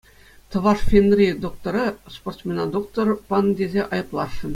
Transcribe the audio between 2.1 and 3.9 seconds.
спортсмена допинг панӑ тесе